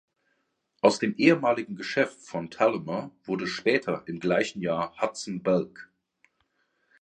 [0.81, 5.91] Aus dem ehemaligen Geschäft von Thalhimer wurde später im gleichen Jahr „Hudson Belk“.